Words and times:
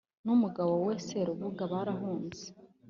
n’umugabo 0.25 0.73
we 0.85 0.93
Seruhuga 1.07 1.63
barahunze 1.73 2.43